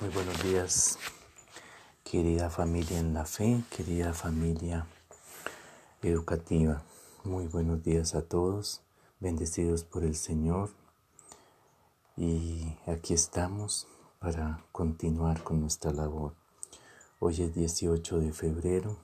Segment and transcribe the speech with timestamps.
[0.00, 0.98] Muy buenos días,
[2.02, 4.88] querida familia en la fe, querida familia
[6.02, 6.82] educativa.
[7.22, 8.82] Muy buenos días a todos,
[9.20, 10.70] bendecidos por el Señor.
[12.16, 13.86] Y aquí estamos
[14.18, 16.34] para continuar con nuestra labor.
[17.20, 18.96] Hoy es 18 de febrero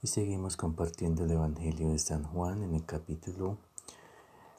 [0.00, 3.58] y seguimos compartiendo el Evangelio de San Juan en el capítulo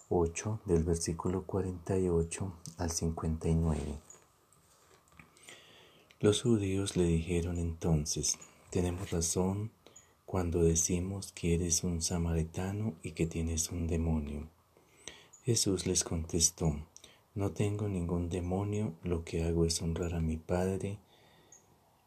[0.10, 4.15] 8 del versículo 48 al 59.
[6.26, 8.40] Los judíos le dijeron entonces,
[8.72, 9.70] tenemos razón
[10.26, 14.50] cuando decimos que eres un samaritano y que tienes un demonio.
[15.44, 16.84] Jesús les contestó,
[17.36, 20.98] no tengo ningún demonio, lo que hago es honrar a mi Padre,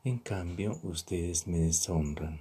[0.03, 2.41] en cambio ustedes me deshonran.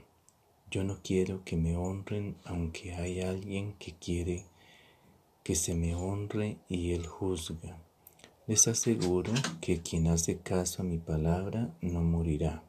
[0.72, 4.46] Yo no quiero que me honren, aunque hay alguien que quiere
[5.44, 7.78] que se me honre y él juzga.
[8.48, 12.64] Les aseguro que quien hace caso a mi palabra no morirá.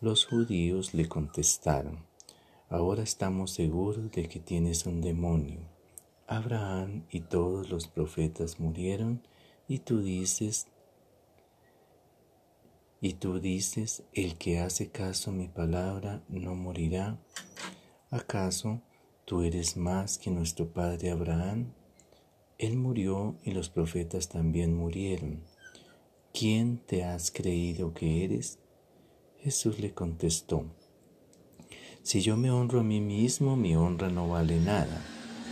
[0.00, 2.04] Los judíos le contestaron,
[2.68, 5.60] ahora estamos seguros de que tienes un demonio.
[6.26, 9.22] Abraham y todos los profetas murieron
[9.68, 10.66] y tú dices,
[13.00, 17.16] y tú dices, el que hace caso a mi palabra no morirá.
[18.10, 18.82] ¿Acaso
[19.24, 21.72] tú eres más que nuestro padre Abraham?
[22.58, 25.42] Él murió y los profetas también murieron.
[26.32, 28.58] ¿Quién te has creído que eres?
[29.38, 30.64] Jesús le contestó,
[32.02, 35.02] Si yo me honro a mí mismo, mi honra no vale nada,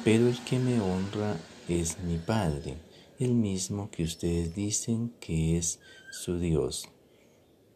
[0.03, 1.37] pero el que me honra
[1.69, 2.79] es mi Padre,
[3.19, 6.89] el mismo que ustedes dicen que es su Dios.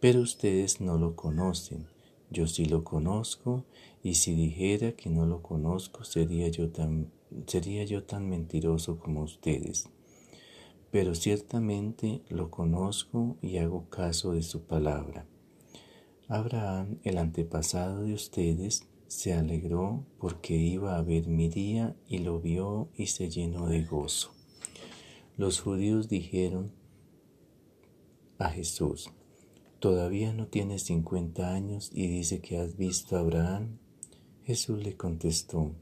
[0.00, 1.86] Pero ustedes no lo conocen,
[2.30, 3.66] yo sí lo conozco,
[4.02, 7.10] y si dijera que no lo conozco, sería yo tan
[7.46, 9.88] sería yo tan mentiroso como ustedes.
[10.90, 15.26] Pero ciertamente lo conozco y hago caso de su palabra.
[16.28, 22.40] Abraham, el antepasado de ustedes, se alegró porque iba a ver mi día y lo
[22.40, 24.34] vio y se llenó de gozo.
[25.36, 26.72] Los judíos dijeron
[28.38, 29.10] a Jesús,
[29.78, 33.78] ¿todavía no tienes cincuenta años y dice que has visto a Abraham?
[34.44, 35.74] Jesús le contestó,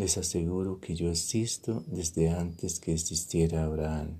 [0.00, 4.16] les aseguro que yo existo desde antes que existiera Abraham.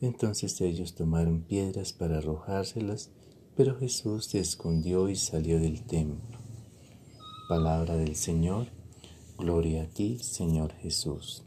[0.00, 3.10] Entonces ellos tomaron piedras para arrojárselas,
[3.54, 6.38] pero Jesús se escondió y salió del templo.
[7.48, 8.66] Palabra del Señor,
[9.38, 11.44] gloria a ti, Señor Jesús.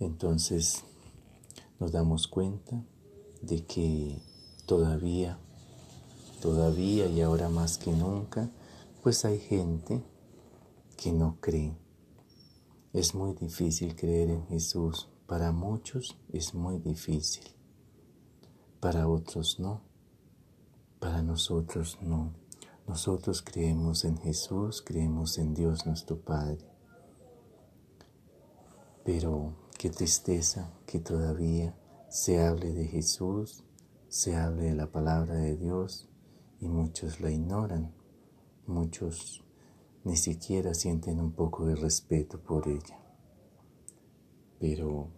[0.00, 0.82] Entonces
[1.78, 2.84] nos damos cuenta
[3.40, 4.18] de que
[4.66, 5.38] todavía,
[6.40, 8.50] todavía y ahora más que nunca,
[9.04, 10.02] pues hay gente
[11.02, 11.76] que no cree.
[12.92, 15.08] Es muy difícil creer en Jesús.
[15.26, 17.42] Para muchos es muy difícil.
[18.78, 19.82] Para otros no.
[21.00, 22.32] Para nosotros no.
[22.86, 26.64] Nosotros creemos en Jesús, creemos en Dios nuestro Padre.
[29.04, 31.76] Pero qué tristeza que todavía
[32.10, 33.64] se hable de Jesús,
[34.08, 36.08] se hable de la palabra de Dios
[36.60, 37.92] y muchos la ignoran.
[38.68, 39.41] Muchos
[40.04, 42.98] ni siquiera sienten un poco de respeto por ella.
[44.58, 45.08] Pero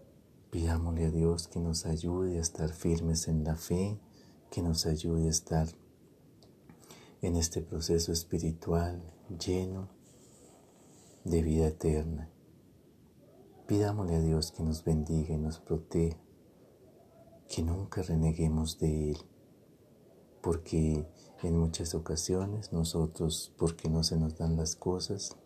[0.51, 3.99] pidámosle a Dios que nos ayude a estar firmes en la fe,
[4.51, 5.69] que nos ayude a estar
[7.23, 9.03] en este proceso espiritual
[9.45, 9.89] lleno
[11.25, 12.31] de vida eterna.
[13.67, 16.19] Pidámosle a Dios que nos bendiga y nos proteja,
[17.49, 19.19] que nunca reneguemos de Él,
[20.45, 21.07] porque
[21.43, 25.39] en muchas ocasiones nosotros, porque no se nos dan las cosas,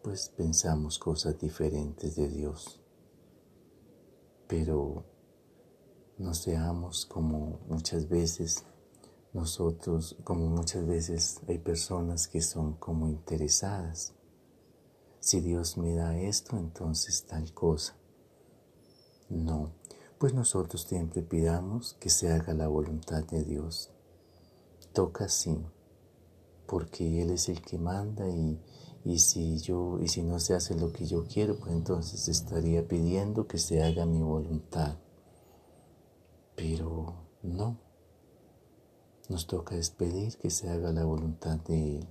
[0.00, 2.80] pues pensamos cosas diferentes de Dios.
[4.46, 5.04] Pero
[6.18, 8.64] no seamos como muchas veces
[9.32, 14.14] nosotros, como muchas veces hay personas que son como interesadas.
[15.18, 17.96] Si Dios me da esto, entonces tal cosa.
[19.28, 19.72] No,
[20.18, 23.90] pues nosotros siempre pidamos que se haga la voluntad de Dios
[24.96, 25.62] toca sí,
[26.66, 28.58] porque Él es el que manda y,
[29.04, 32.88] y, si yo y si no se hace lo que yo quiero, pues entonces estaría
[32.88, 34.96] pidiendo que se haga mi voluntad.
[36.54, 37.12] Pero
[37.42, 37.76] no,
[39.28, 42.08] nos toca despedir que se haga la voluntad de Él,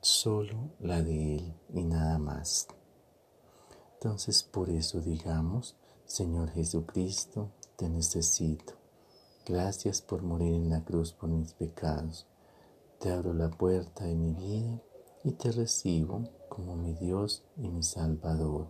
[0.00, 2.68] solo la de Él y nada más.
[3.94, 8.79] Entonces por eso digamos, Señor Jesucristo, te necesito.
[9.50, 12.24] Gracias por morir en la cruz por mis pecados.
[13.00, 14.80] Te abro la puerta de mi vida
[15.24, 18.68] y te recibo como mi Dios y mi Salvador.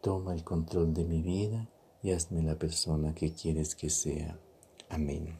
[0.00, 1.68] Toma el control de mi vida
[2.02, 4.38] y hazme la persona que quieres que sea.
[4.88, 5.38] Amén.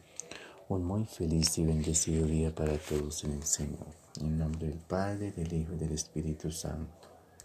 [0.69, 3.87] Un muy feliz y bendecido día para todos en el Señor.
[4.21, 7.02] En nombre del Padre, del Hijo y del Espíritu Santo.